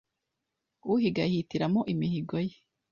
uhiga 0.93 1.21
yihitiramo 1.31 1.81
imihigo 1.93 2.35
ye; 2.47 2.55